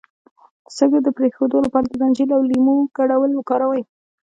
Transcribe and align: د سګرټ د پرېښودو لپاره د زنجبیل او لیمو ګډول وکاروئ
د 0.65 0.67
سګرټ 0.77 1.01
د 1.05 1.09
پرېښودو 1.17 1.57
لپاره 1.65 1.85
د 1.87 1.93
زنجبیل 2.01 2.31
او 2.37 2.43
لیمو 2.51 2.75
ګډول 2.97 3.31
وکاروئ 3.35 3.81